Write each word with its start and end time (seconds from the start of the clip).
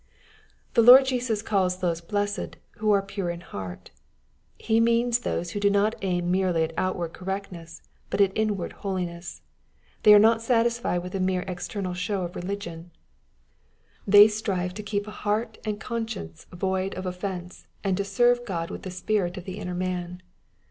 'The 0.73 0.81
Lord 0.81 1.05
Jesus 1.05 1.43
calls 1.43 1.77
those 1.77 2.01
blessed, 2.01 2.57
who 2.77 2.89
are 2.89 3.03
pttr« 3.05 3.31
in 3.31 3.41
heart. 3.41 3.91
He 4.57 4.79
means 4.79 5.19
those 5.19 5.51
who 5.51 5.59
do 5.59 5.69
not 5.69 5.93
aim 6.01 6.31
merely 6.31 6.63
at 6.63 6.73
out 6.75 6.95
ward 6.95 7.13
correctness, 7.13 7.83
but 8.09 8.19
at 8.19 8.35
inward 8.35 8.73
holiness. 8.81 9.43
They 10.01 10.15
are 10.15 10.17
not 10.17 10.41
satisfied 10.41 11.03
with 11.03 11.13
a 11.13 11.19
mere 11.19 11.43
external 11.47 11.93
show 11.93 12.23
of 12.23 12.35
religion. 12.35 12.89
They 14.07 14.21
2* 14.23 14.23
84 14.23 14.23
EXP08IT0BT 14.23 14.23
THOUGHTS. 14.29 14.37
strive 14.39 14.73
to 14.73 14.83
keep 14.89 15.07
a 15.07 15.11
heart 15.11 15.57
and 15.63 15.79
conscieDce 15.79 16.45
void 16.47 16.95
of 16.95 17.05
oIFencei 17.05 17.67
and 17.83 17.95
to 17.95 18.03
serve 18.03 18.43
Gk)d 18.43 18.71
with 18.71 18.81
the 18.81 18.89
spirit 18.89 19.37
and 19.37 19.45
the 19.45 19.59
inner 19.59 19.75
man. 19.75 20.23